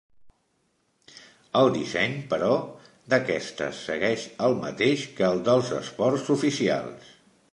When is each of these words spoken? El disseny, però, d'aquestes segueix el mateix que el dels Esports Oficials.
El 1.59 1.69
disseny, 1.75 2.15
però, 2.31 2.55
d'aquestes 3.13 3.83
segueix 3.91 4.25
el 4.47 4.57
mateix 4.63 5.03
que 5.19 5.29
el 5.31 5.43
dels 5.51 5.73
Esports 5.83 6.33
Oficials. 6.37 7.17